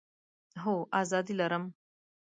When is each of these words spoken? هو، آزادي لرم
هو، 0.63 0.75
آزادي 1.01 1.33
لرم 1.39 1.63